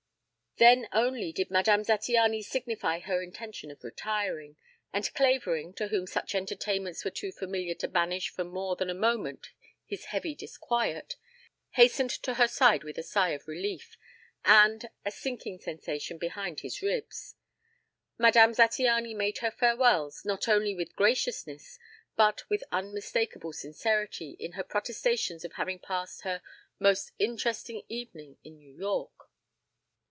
Then 0.57 0.87
only 0.91 1.31
did 1.31 1.49
Madame 1.49 1.81
Zattiany 1.83 2.43
signify 2.43 2.99
her 2.99 3.23
intention 3.23 3.71
of 3.71 3.83
retiring, 3.83 4.57
and 4.93 5.11
Clavering, 5.15 5.73
to 5.75 5.87
whom 5.87 6.05
such 6.05 6.35
entertainments 6.35 7.03
were 7.05 7.09
too 7.09 7.31
familiar 7.31 7.73
to 7.75 7.87
banish 7.87 8.29
for 8.29 8.43
more 8.43 8.75
than 8.75 8.89
a 8.89 8.93
moment 8.93 9.47
his 9.85 10.05
heavy 10.05 10.35
disquiet, 10.35 11.15
hastened 11.71 12.11
to 12.11 12.33
her 12.35 12.47
side 12.49 12.83
with 12.83 12.97
a 12.97 13.01
sigh 13.01 13.29
of 13.29 13.47
relief 13.47 13.97
and 14.45 14.87
a 15.05 15.09
sinking 15.09 15.57
sensation 15.57 16.17
behind 16.19 16.59
his 16.59 16.81
ribs. 16.83 17.35
Madame 18.19 18.51
Zattiany 18.53 19.15
made 19.15 19.37
her 19.39 19.51
farewells 19.51 20.25
not 20.25 20.47
only 20.49 20.75
with 20.75 20.95
graciousness 20.97 21.79
but 22.15 22.47
with 22.51 22.63
unmistakable 22.73 23.53
sincerity 23.53 24.35
in 24.37 24.51
her 24.51 24.63
protestations 24.65 25.43
of 25.45 25.53
having 25.53 25.79
passed 25.79 26.21
her 26.21 26.43
"most 26.77 27.13
interesting 27.17 27.81
evening 27.87 28.37
in 28.43 28.57
New 28.59 28.73
York." 28.75 29.11